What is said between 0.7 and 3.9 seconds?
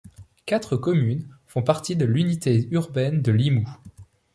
communes font partie de l'unité urbaine de Limoux.